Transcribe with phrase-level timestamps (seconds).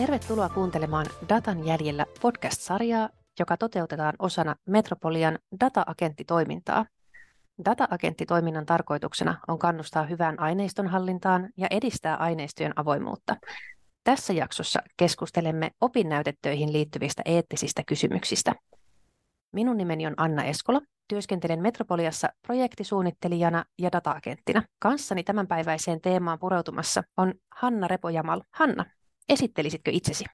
[0.00, 3.08] Tervetuloa kuuntelemaan Datan jäljellä podcast-sarjaa,
[3.38, 6.86] joka toteutetaan osana Metropolian data-agenttitoimintaa.
[7.64, 13.36] Data-agenttitoiminnan tarkoituksena on kannustaa hyvään aineistonhallintaan ja edistää aineistojen avoimuutta.
[14.04, 18.54] Tässä jaksossa keskustelemme opinnäytetöihin liittyvistä eettisistä kysymyksistä.
[19.52, 20.80] Minun nimeni on Anna Eskola.
[21.08, 24.62] Työskentelen Metropoliassa projektisuunnittelijana ja data-agenttina.
[24.78, 28.40] Kanssani tämänpäiväiseen teemaan pureutumassa on Hanna Repojamal.
[28.50, 28.84] Hanna,
[29.30, 30.24] esittelisitkö itsesi?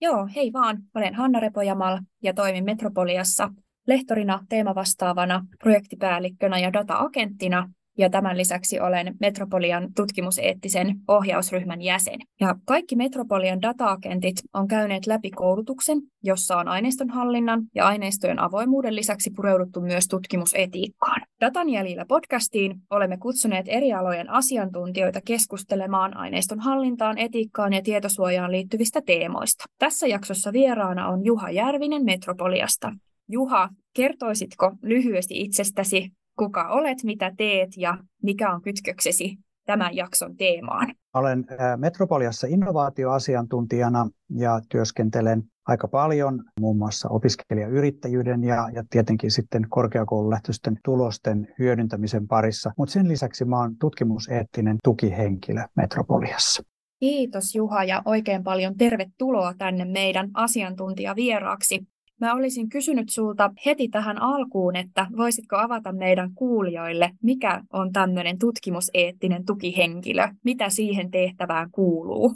[0.00, 0.78] Joo, hei vaan.
[0.94, 3.50] Olen Hanna Repojamal ja toimin Metropoliassa
[3.86, 12.20] lehtorina, teemavastaavana, projektipäällikkönä ja data-agenttina ja tämän lisäksi olen Metropolian tutkimuseettisen ohjausryhmän jäsen.
[12.40, 19.30] Ja kaikki Metropolian data-agentit on käyneet läpi koulutuksen, jossa on aineistonhallinnan ja aineistojen avoimuuden lisäksi
[19.36, 21.19] pureuduttu myös tutkimusetiikkaan.
[21.40, 29.00] Datan jäljillä podcastiin olemme kutsuneet eri alojen asiantuntijoita keskustelemaan aineiston hallintaan, etiikkaan ja tietosuojaan liittyvistä
[29.06, 29.64] teemoista.
[29.78, 32.92] Tässä jaksossa vieraana on Juha Järvinen Metropoliasta.
[33.28, 40.94] Juha, kertoisitko lyhyesti itsestäsi, kuka olet, mitä teet ja mikä on kytköksesi tämän jakson teemaan?
[41.14, 50.78] Olen Metropoliassa innovaatioasiantuntijana ja työskentelen aika paljon muun muassa opiskelijayrittäjyyden ja, ja tietenkin sitten korkeakoululähtöisten
[50.84, 52.72] tulosten hyödyntämisen parissa.
[52.76, 56.62] Mutta sen lisäksi mä oon tutkimuseettinen tukihenkilö Metropoliassa.
[57.00, 61.86] Kiitos Juha ja oikein paljon tervetuloa tänne meidän asiantuntijavieraaksi.
[62.20, 68.38] Mä olisin kysynyt sulta heti tähän alkuun, että voisitko avata meidän kuulijoille, mikä on tämmöinen
[68.38, 72.34] tutkimuseettinen tukihenkilö, mitä siihen tehtävään kuuluu?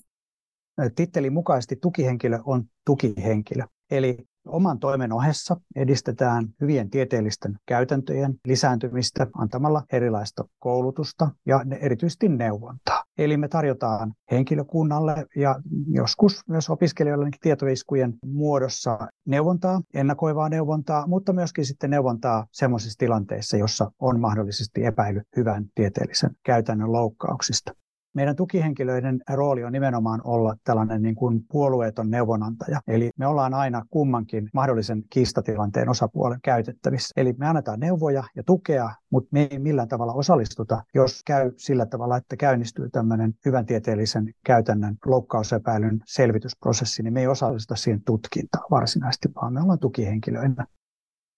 [0.97, 3.65] Tittelin mukaisesti tukihenkilö on tukihenkilö.
[3.91, 13.05] Eli Oman toimen ohessa edistetään hyvien tieteellisten käytäntöjen lisääntymistä antamalla erilaista koulutusta ja erityisesti neuvontaa.
[13.19, 15.57] Eli me tarjotaan henkilökunnalle ja
[15.89, 23.91] joskus myös opiskelijoille tietoiskujen muodossa neuvontaa, ennakoivaa neuvontaa, mutta myöskin sitten neuvontaa sellaisissa tilanteissa, jossa
[23.99, 27.73] on mahdollisesti epäily hyvän tieteellisen käytännön loukkauksista
[28.15, 32.81] meidän tukihenkilöiden rooli on nimenomaan olla tällainen niin kuin puolueeton neuvonantaja.
[32.89, 37.13] Eli me ollaan aina kummankin mahdollisen kiistatilanteen osapuolen käytettävissä.
[37.17, 41.87] Eli me annetaan neuvoja ja tukea, mutta me ei millään tavalla osallistuta, jos käy sillä
[41.87, 48.65] tavalla, että käynnistyy tämmöinen hyvän tieteellisen käytännön loukkausepäilyn selvitysprosessi, niin me ei osallistuta siihen tutkintaan
[48.71, 50.67] varsinaisesti, vaan me ollaan tukihenkilöinä.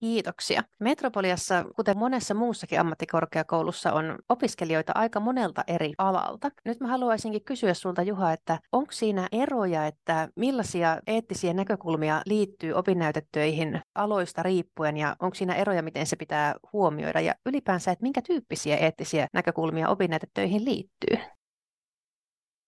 [0.01, 0.63] Kiitoksia.
[0.81, 6.51] Metropoliassa, kuten monessa muussakin ammattikorkeakoulussa, on opiskelijoita aika monelta eri alalta.
[6.65, 12.73] Nyt mä haluaisinkin kysyä sulta, Juha, että onko siinä eroja, että millaisia eettisiä näkökulmia liittyy
[12.73, 18.23] opinnäytetöihin aloista riippuen, ja onko siinä eroja, miten se pitää huomioida, ja ylipäänsä, että minkä
[18.23, 21.36] tyyppisiä eettisiä näkökulmia opinnäytetöihin liittyy?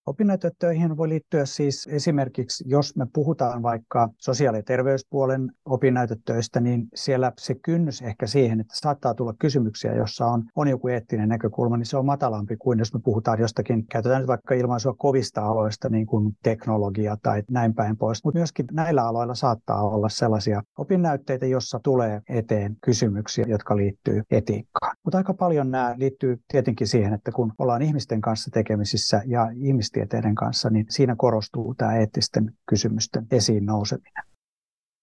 [0.08, 7.32] Opinnäytetöihin voi liittyä siis esimerkiksi, jos me puhutaan vaikka sosiaali- ja terveyspuolen opinnäytetöistä, niin siellä
[7.38, 11.86] se kynnys ehkä siihen, että saattaa tulla kysymyksiä, jossa on, on joku eettinen näkökulma, niin
[11.86, 16.06] se on matalampi kuin jos me puhutaan jostakin, käytetään nyt vaikka ilmaisua kovista aloista, niin
[16.06, 18.24] kuin teknologia tai näin päin pois.
[18.24, 24.96] Mutta myöskin näillä aloilla saattaa olla sellaisia opinnäytteitä, jossa tulee eteen kysymyksiä, jotka liittyy etiikkaan.
[25.04, 29.97] Mutta aika paljon nämä liittyy tietenkin siihen, että kun ollaan ihmisten kanssa tekemisissä ja ihmisten
[29.98, 34.24] taloustieteiden kanssa, niin siinä korostuu tämä eettisten kysymysten esiin nouseminen.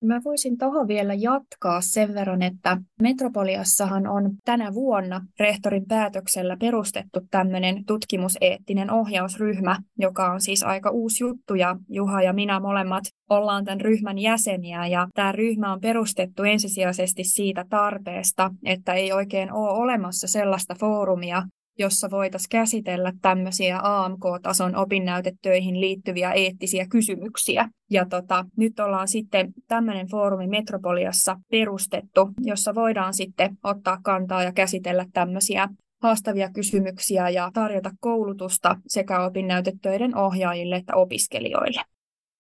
[0.04, 7.20] Mä voisin tuohon vielä jatkaa sen verran, että Metropoliassahan on tänä vuonna rehtorin päätöksellä perustettu
[7.32, 13.66] tämmöinen tutkimuseettinen ohjausryhmä, joka on siis aika uusi juttu ja Juha ja minä molemmat ollaan
[13.66, 19.72] tämän ryhmän jäseniä ja tämä ryhmä on perustettu ensisijaisesti siitä tarpeesta, että ei oikein ole
[19.72, 21.44] olemassa sellaista foorumia,
[21.80, 27.70] jossa voitaisiin käsitellä tämmöisiä AMK-tason opinnäytetöihin liittyviä eettisiä kysymyksiä.
[27.92, 34.52] Ja tota, nyt ollaan sitten tämmöinen foorumi Metropoliassa perustettu, jossa voidaan sitten ottaa kantaa ja
[34.52, 35.70] käsitellä tämmöisiä
[36.02, 41.95] haastavia kysymyksiä ja tarjota koulutusta sekä opinnäytetöiden ohjaajille että opiskelijoille.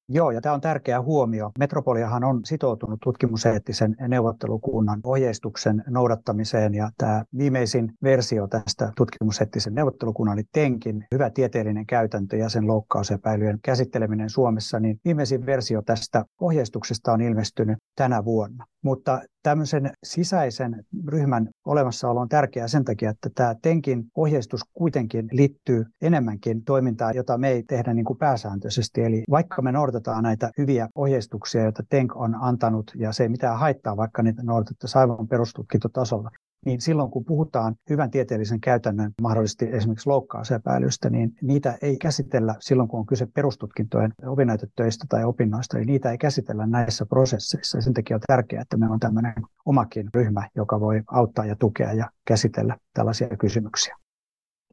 [0.10, 1.52] Joo, ja tämä on tärkeä huomio.
[1.60, 10.44] Metropoliahan on sitoutunut tutkimuseettisen neuvottelukunnan ohjeistuksen noudattamiseen, ja tämä viimeisin versio tästä tutkimuseettisen neuvottelukunnan, eli
[10.52, 17.22] TENKin hyvä tieteellinen käytäntö ja sen loukkausepäilyjen käsitteleminen Suomessa, niin viimeisin versio tästä ohjeistuksesta on
[17.22, 18.66] ilmestynyt tänä vuonna.
[18.84, 25.86] Mutta tämmöisen sisäisen ryhmän olemassaolo on tärkeää sen takia, että tämä TENKin ohjeistus kuitenkin liittyy
[26.01, 29.03] enemmänkin toimintaan, jota me ei tehdä niin kuin pääsääntöisesti.
[29.03, 33.59] Eli vaikka me noudatetaan näitä hyviä ohjeistuksia, joita TENK on antanut, ja se ei mitään
[33.59, 36.30] haittaa, vaikka niitä noudatettaisiin aivan perustutkintotasolla,
[36.65, 42.89] niin silloin kun puhutaan hyvän tieteellisen käytännön mahdollisesti esimerkiksi loukkausepäilystä, niin niitä ei käsitellä silloin,
[42.89, 47.77] kun on kyse perustutkintojen opinnäytetöistä tai opinnoista, niin niitä ei käsitellä näissä prosesseissa.
[47.77, 49.33] Ja sen takia on tärkeää, että meillä on tämmöinen
[49.65, 53.97] omakin ryhmä, joka voi auttaa ja tukea ja käsitellä tällaisia kysymyksiä.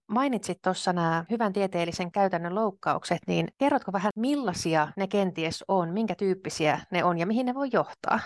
[0.09, 6.15] Mainitsit tuossa nämä hyvän tieteellisen käytännön loukkaukset, niin kerrotko vähän millaisia ne kenties on, minkä
[6.15, 8.21] tyyppisiä ne on ja mihin ne voi johtaa?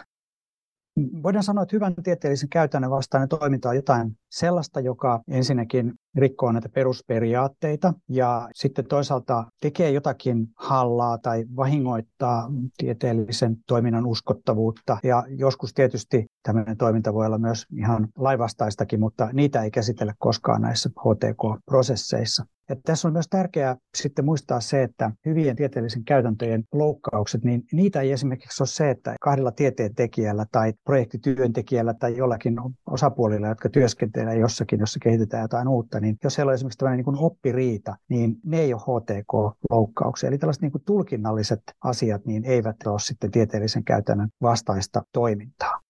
[1.23, 6.69] Voidaan sanoa, että hyvän tieteellisen käytännön vastainen toiminta on jotain sellaista, joka ensinnäkin rikkoo näitä
[6.69, 14.99] perusperiaatteita ja sitten toisaalta tekee jotakin hallaa tai vahingoittaa tieteellisen toiminnan uskottavuutta.
[15.03, 20.63] Ja joskus tietysti tämmöinen toiminta voi olla myös ihan laivastaistakin, mutta niitä ei käsitellä koskaan
[20.63, 22.45] näissä HTK-prosesseissa.
[22.69, 28.01] Ja tässä on myös tärkeää sitten muistaa se, että hyvien tieteellisen käytäntöjen loukkaukset, niin niitä
[28.01, 32.57] ei esimerkiksi ole se, että kahdella tieteentekijällä tai projektityöntekijällä tai jollakin
[32.91, 37.19] osapuolilla, jotka työskentelee jossakin, jossa kehitetään jotain uutta, niin jos heillä on esimerkiksi tämmöinen niin
[37.19, 40.29] oppiriita, niin ne ei ole HTK-loukkauksia.
[40.29, 45.81] Eli tällaiset niin kuin tulkinnalliset asiat niin eivät ole sitten tieteellisen käytännön vastaista toimintaa.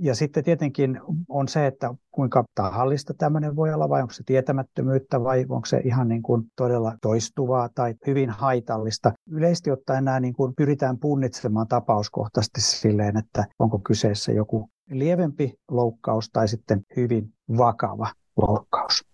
[0.00, 5.24] Ja sitten tietenkin on se, että kuinka tahallista tämmöinen voi olla, vai onko se tietämättömyyttä,
[5.24, 9.12] vai onko se ihan niin kuin todella toistuvaa tai hyvin haitallista.
[9.30, 16.30] Yleisesti ottaen nämä niin kuin pyritään punnitsemaan tapauskohtaisesti silleen, että onko kyseessä joku lievempi loukkaus
[16.32, 19.07] tai sitten hyvin vakava loukkaus.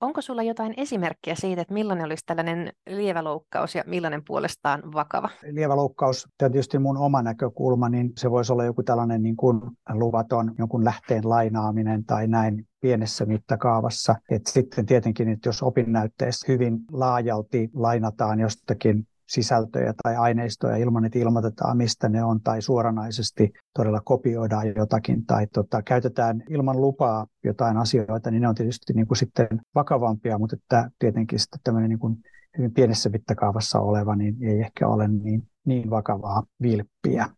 [0.00, 5.28] Onko sulla jotain esimerkkiä siitä, että millainen olisi tällainen lievä loukkaus ja millainen puolestaan vakava?
[5.50, 9.60] Lievä loukkaus, tietysti mun oma näkökulma, niin se voisi olla joku tällainen niin kuin
[9.92, 14.14] luvaton jonkun lähteen lainaaminen tai näin pienessä mittakaavassa.
[14.30, 21.18] Et sitten tietenkin, että jos opinnäytteessä hyvin laajalti lainataan jostakin sisältöjä tai aineistoja ilman, että
[21.18, 27.76] ilmoitetaan, mistä ne on, tai suoranaisesti todella kopioidaan jotakin, tai tota, käytetään ilman lupaa jotain
[27.76, 31.98] asioita, niin ne on tietysti niin kuin sitten vakavampia, mutta että tietenkin sitten tämmöinen niin
[31.98, 32.16] kuin
[32.58, 37.28] hyvin pienessä mittakaavassa oleva, niin ei ehkä ole niin, niin vakavaa vilppiä.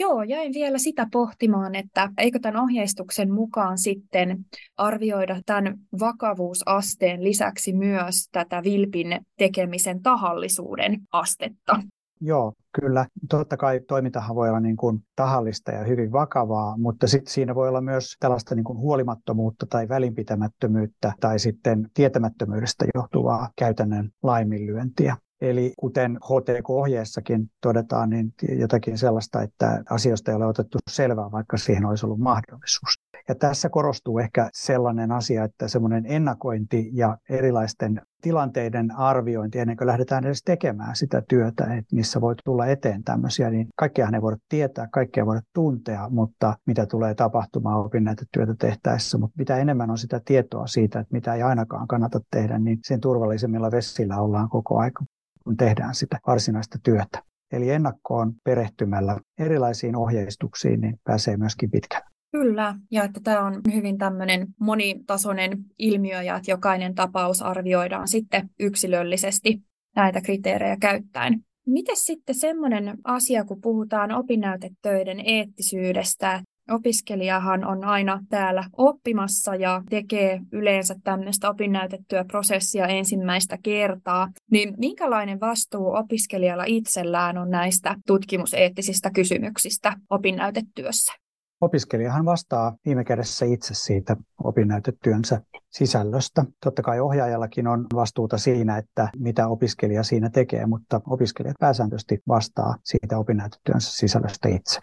[0.00, 4.38] Joo, jäin vielä sitä pohtimaan, että eikö tämän ohjeistuksen mukaan sitten
[4.76, 11.80] arvioida tämän vakavuusasteen lisäksi myös tätä vilpin tekemisen tahallisuuden astetta.
[12.20, 13.06] Joo, kyllä.
[13.30, 17.68] Totta kai toimintahan voi olla niin kuin tahallista ja hyvin vakavaa, mutta sitten siinä voi
[17.68, 25.16] olla myös tällaista niin kuin huolimattomuutta tai välinpitämättömyyttä tai sitten tietämättömyydestä johtuvaa käytännön laiminlyöntiä.
[25.40, 31.84] Eli kuten HTK-ohjeessakin todetaan, niin jotakin sellaista, että asioista ei ole otettu selvää, vaikka siihen
[31.84, 33.00] olisi ollut mahdollisuus.
[33.28, 39.86] Ja tässä korostuu ehkä sellainen asia, että semmoinen ennakointi ja erilaisten tilanteiden arviointi ennen kuin
[39.86, 44.36] lähdetään edes tekemään sitä työtä, että missä voi tulla eteen tämmöisiä, niin kaikkea ei voida
[44.48, 50.20] tietää, kaikkea voida tuntea, mutta mitä tulee tapahtumaan opinnäytetyötä tehtäessä, mutta mitä enemmän on sitä
[50.24, 55.04] tietoa siitä, että mitä ei ainakaan kannata tehdä, niin sen turvallisemmilla vessillä ollaan koko aika
[55.46, 57.22] kun tehdään sitä varsinaista työtä.
[57.52, 62.06] Eli ennakkoon perehtymällä erilaisiin ohjeistuksiin niin pääsee myöskin pitkälle.
[62.32, 68.50] Kyllä, ja että tämä on hyvin tämmöinen monitasoinen ilmiö ja että jokainen tapaus arvioidaan sitten
[68.60, 69.62] yksilöllisesti
[69.96, 71.40] näitä kriteerejä käyttäen.
[71.66, 80.40] Miten sitten semmoinen asia, kun puhutaan opinnäytetöiden eettisyydestä, Opiskelijahan on aina täällä oppimassa ja tekee
[80.52, 84.28] yleensä tämmöistä opinnäytettyä prosessia ensimmäistä kertaa.
[84.50, 91.12] Niin minkälainen vastuu opiskelijalla itsellään on näistä tutkimuseettisistä kysymyksistä opinnäytetyössä?
[91.60, 96.44] Opiskelijahan vastaa viime kädessä itse siitä opinnäytetyönsä sisällöstä.
[96.64, 102.76] Totta kai ohjaajallakin on vastuuta siinä, että mitä opiskelija siinä tekee, mutta opiskelijat pääsääntöisesti vastaa
[102.84, 104.80] siitä opinnäytetyönsä sisällöstä itse.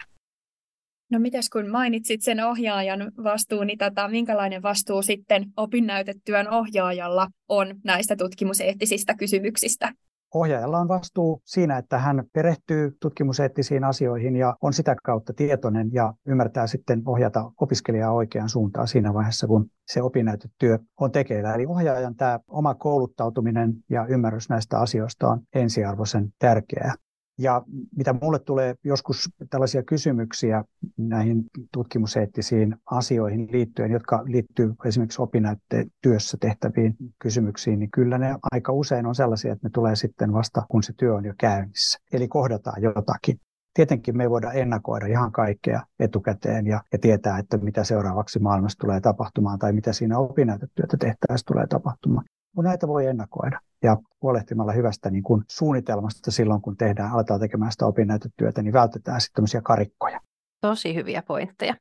[1.13, 7.75] No mitäs kun mainitsit sen ohjaajan vastuun, niin tota, minkälainen vastuu sitten opinnäytetyön ohjaajalla on
[7.83, 9.93] näistä tutkimuseettisistä kysymyksistä?
[10.33, 16.13] Ohjaajalla on vastuu siinä, että hän perehtyy tutkimuseettisiin asioihin ja on sitä kautta tietoinen ja
[16.27, 21.53] ymmärtää sitten ohjata opiskelijaa oikeaan suuntaan siinä vaiheessa, kun se opinnäytetyö on tekeillä.
[21.53, 26.93] Eli ohjaajan tämä oma kouluttautuminen ja ymmärrys näistä asioista on ensiarvoisen tärkeää.
[27.37, 27.63] Ja
[27.95, 30.63] mitä mulle tulee joskus tällaisia kysymyksiä
[30.97, 38.71] näihin tutkimuseettisiin asioihin liittyen, jotka liittyy esimerkiksi opinnäytteen työssä tehtäviin kysymyksiin, niin kyllä ne aika
[38.71, 41.99] usein on sellaisia, että ne tulee sitten vasta, kun se työ on jo käynnissä.
[42.13, 43.39] Eli kohdataan jotakin.
[43.73, 48.79] Tietenkin me ei voida ennakoida ihan kaikkea etukäteen ja, ja tietää, että mitä seuraavaksi maailmassa
[48.79, 52.25] tulee tapahtumaan tai mitä siinä opinnäytetyötä tehtäessä tulee tapahtumaan.
[52.55, 57.71] Mutta näitä voi ennakoida ja huolehtimalla hyvästä niin kuin suunnitelmasta silloin, kun tehdään, aletaan tekemään
[57.71, 60.19] sitä opinnäytetyötä, niin vältetään sitten tämmöisiä karikkoja.
[60.61, 61.75] Tosi hyviä pointteja.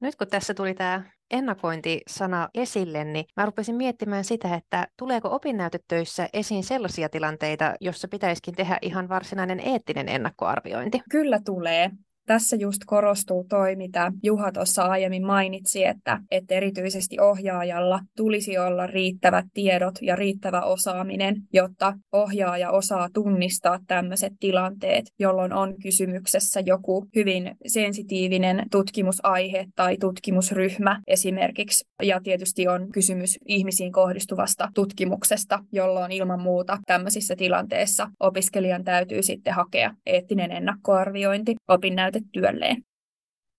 [0.00, 6.28] Nyt kun tässä tuli tämä ennakointisana esille, niin mä rupesin miettimään sitä, että tuleeko opinnäytetöissä
[6.32, 11.00] esiin sellaisia tilanteita, jossa pitäisikin tehdä ihan varsinainen eettinen ennakkoarviointi?
[11.10, 11.90] Kyllä tulee
[12.26, 18.86] tässä just korostuu toi, mitä Juha tuossa aiemmin mainitsi, että, että erityisesti ohjaajalla tulisi olla
[18.86, 27.06] riittävät tiedot ja riittävä osaaminen, jotta ohjaaja osaa tunnistaa tämmöiset tilanteet, jolloin on kysymyksessä joku
[27.16, 31.84] hyvin sensitiivinen tutkimusaihe tai tutkimusryhmä esimerkiksi.
[32.02, 39.54] Ja tietysti on kysymys ihmisiin kohdistuvasta tutkimuksesta, jolloin ilman muuta tämmöisissä tilanteissa opiskelijan täytyy sitten
[39.54, 42.82] hakea eettinen ennakkoarviointi opinnäytetöistä opinnäytetyölleen.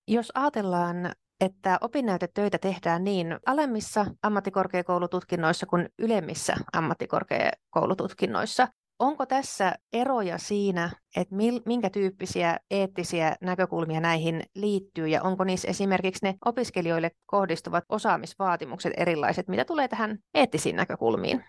[0.08, 8.68] Jos ajatellaan että opinnäytetöitä tehdään niin alemmissa ammattikorkeakoulututkinnoissa kuin ylemmissä ammattikorkeakoulututkinnoissa.
[9.00, 11.36] Onko tässä eroja siinä, että
[11.66, 19.48] minkä tyyppisiä eettisiä näkökulmia näihin liittyy ja onko niissä esimerkiksi ne opiskelijoille kohdistuvat osaamisvaatimukset erilaiset,
[19.48, 21.44] mitä tulee tähän eettisiin näkökulmiin?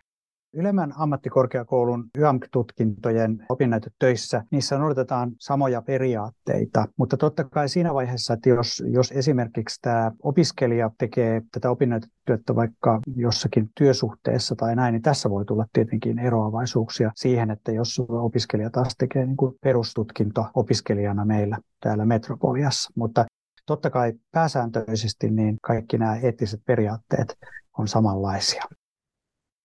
[0.59, 8.83] Ylemmän ammattikorkeakoulun YAMK-tutkintojen opinnäytetöissä, niissä noudatetaan samoja periaatteita, mutta totta kai siinä vaiheessa, että jos,
[8.93, 15.45] jos esimerkiksi tämä opiskelija tekee tätä opinnäytetyötä vaikka jossakin työsuhteessa tai näin, niin tässä voi
[15.45, 22.07] tulla tietenkin eroavaisuuksia siihen, että jos opiskelija taas tekee niin kuin perustutkinto opiskelijana meillä täällä
[22.07, 23.25] Metropoliassa, mutta
[23.67, 27.35] totta kai pääsääntöisesti niin kaikki nämä eettiset periaatteet
[27.79, 28.63] on samanlaisia.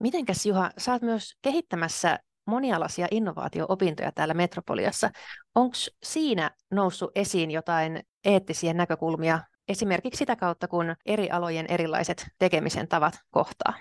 [0.01, 5.09] Mitenkäs Juha, oot myös kehittämässä monialaisia innovaatio-opintoja täällä Metropoliassa.
[5.55, 12.87] Onko siinä noussut esiin jotain eettisiä näkökulmia esimerkiksi sitä kautta, kun eri alojen erilaiset tekemisen
[12.87, 13.73] tavat kohtaa?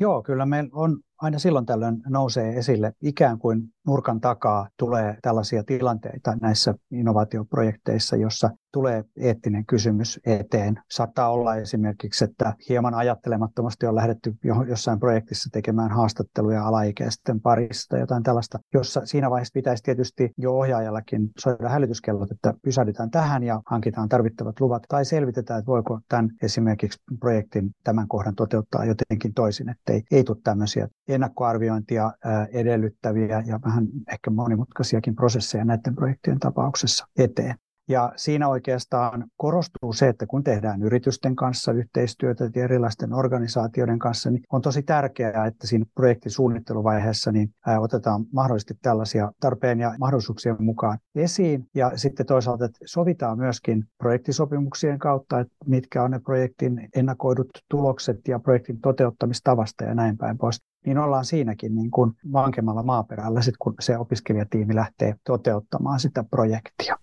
[0.00, 5.64] Joo, kyllä meillä on aina silloin tällöin nousee esille ikään kuin nurkan takaa tulee tällaisia
[5.64, 10.80] tilanteita näissä innovaatioprojekteissa, jossa tulee eettinen kysymys eteen.
[10.90, 14.34] Saattaa olla esimerkiksi, että hieman ajattelemattomasti on lähdetty
[14.68, 20.52] jossain projektissa tekemään haastatteluja alaikäisten parissa tai jotain tällaista, jossa siinä vaiheessa pitäisi tietysti jo
[20.58, 26.30] ohjaajallakin soida hälytyskellot, että pysähdytään tähän ja hankitaan tarvittavat luvat tai selvitetään, että voiko tämän
[26.42, 32.12] esimerkiksi projektin tämän kohdan toteuttaa jotenkin toisin, ettei ei tule tämmöisiä ennakkoarviointia
[32.52, 37.54] edellyttäviä ja vähän ehkä monimutkaisiakin prosesseja näiden projektien tapauksessa eteen.
[37.88, 44.30] Ja siinä oikeastaan korostuu se, että kun tehdään yritysten kanssa yhteistyötä ja erilaisten organisaatioiden kanssa,
[44.30, 50.56] niin on tosi tärkeää, että siinä projektin suunnitteluvaiheessa niin otetaan mahdollisesti tällaisia tarpeen ja mahdollisuuksien
[50.58, 51.66] mukaan esiin.
[51.74, 58.28] Ja sitten toisaalta että sovitaan myöskin projektisopimuksien kautta, että mitkä on ne projektin ennakoidut tulokset
[58.28, 63.54] ja projektin toteuttamistavasta ja näin päin pois niin ollaan siinäkin niin kuin vankemmalla maaperällä, sit
[63.58, 66.96] kun se opiskelijatiimi lähtee toteuttamaan sitä projektia.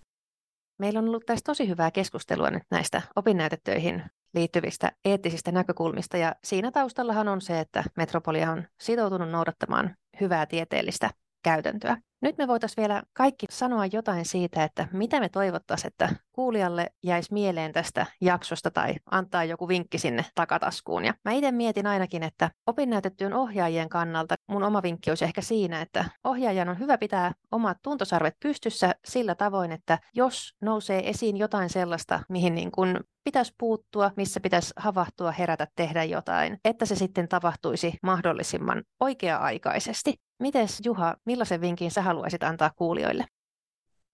[0.78, 4.02] Meillä on ollut tässä tosi hyvää keskustelua nyt näistä opinnäytetöihin
[4.34, 11.10] liittyvistä eettisistä näkökulmista ja siinä taustallahan on se, että Metropolia on sitoutunut noudattamaan hyvää tieteellistä
[11.44, 11.96] käytäntöä.
[12.20, 17.32] Nyt me voitaisiin vielä kaikki sanoa jotain siitä, että mitä me toivottaisiin, että kuulijalle jäisi
[17.32, 21.04] mieleen tästä jaksosta tai antaa joku vinkki sinne takataskuun.
[21.04, 25.80] Ja mä itse mietin ainakin, että opinnäytetyön ohjaajien kannalta mun oma vinkki olisi ehkä siinä,
[25.80, 31.70] että ohjaajan on hyvä pitää omat tuntosarvet pystyssä sillä tavoin, että jos nousee esiin jotain
[31.70, 37.28] sellaista, mihin niin kun pitäisi puuttua, missä pitäisi havahtua, herätä, tehdä jotain, että se sitten
[37.28, 40.14] tapahtuisi mahdollisimman oikea-aikaisesti.
[40.38, 43.24] Mites Juha, millaisen vinkin sä haluaisit antaa kuulijoille?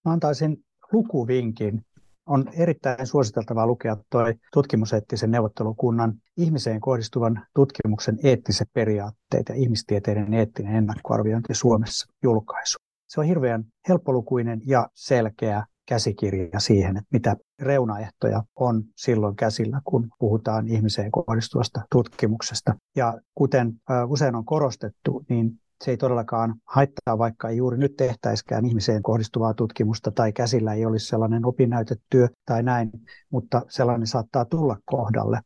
[0.04, 1.84] Mä antaisin lukuvinkin.
[2.26, 4.20] On erittäin suositeltavaa lukea tuo
[4.52, 12.78] tutkimuseettisen neuvottelukunnan ihmiseen kohdistuvan tutkimuksen eettiset periaatteet ja ihmistieteiden eettinen ennakkoarviointi Suomessa julkaisu.
[13.08, 20.08] Se on hirveän helppolukuinen ja selkeä käsikirja siihen, että mitä reunaehtoja on silloin käsillä, kun
[20.18, 22.74] puhutaan ihmiseen kohdistuvasta tutkimuksesta.
[22.96, 23.72] Ja kuten
[24.06, 29.54] usein on korostettu, niin se ei todellakaan haittaa, vaikka ei juuri nyt tehtäiskään ihmiseen kohdistuvaa
[29.54, 32.90] tutkimusta tai käsillä ei olisi sellainen opinnäytetyö tai näin,
[33.30, 35.40] mutta sellainen saattaa tulla kohdalle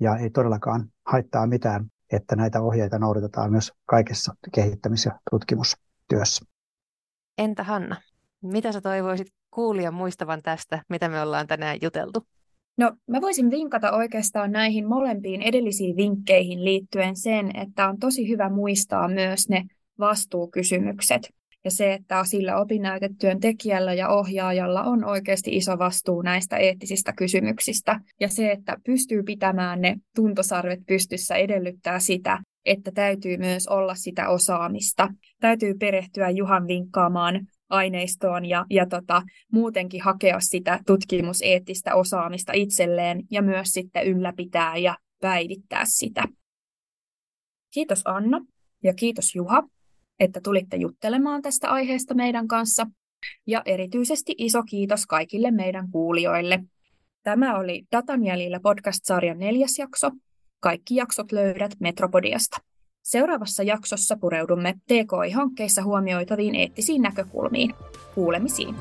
[0.00, 6.44] ja ei todellakaan haittaa mitään, että näitä ohjeita noudatetaan myös kaikessa kehittämis- ja tutkimustyössä.
[7.38, 7.96] Entä Hanna,
[8.42, 12.26] mitä sä toivoisit kuulijan muistavan tästä, mitä me ollaan tänään juteltu?
[12.76, 18.50] No, mä voisin vinkata oikeastaan näihin molempiin edellisiin vinkkeihin liittyen sen, että on tosi hyvä
[18.50, 19.64] muistaa myös ne
[19.98, 21.34] vastuukysymykset.
[21.64, 28.00] Ja se, että sillä opinnäytetyön tekijällä ja ohjaajalla on oikeasti iso vastuu näistä eettisistä kysymyksistä.
[28.20, 34.28] Ja se, että pystyy pitämään ne tuntosarvet pystyssä, edellyttää sitä, että täytyy myös olla sitä
[34.28, 35.08] osaamista.
[35.40, 39.22] Täytyy perehtyä Juhan vinkkaamaan aineistoon ja, ja tota,
[39.52, 46.24] muutenkin hakea sitä tutkimuseettistä osaamista itselleen ja myös sitten ylläpitää ja päivittää sitä.
[47.74, 48.40] Kiitos Anna
[48.82, 49.62] ja kiitos Juha,
[50.20, 52.86] että tulitte juttelemaan tästä aiheesta meidän kanssa.
[53.46, 56.64] Ja erityisesti iso kiitos kaikille meidän kuulijoille.
[57.22, 60.10] Tämä oli Datan jäljillä podcast-sarjan neljäs jakso.
[60.60, 62.56] Kaikki jaksot löydät Metropodiasta.
[63.02, 67.74] Seuraavassa jaksossa pureudumme TKI-hankkeissa huomioitaviin eettisiin näkökulmiin.
[68.14, 68.74] Kuulemisiin.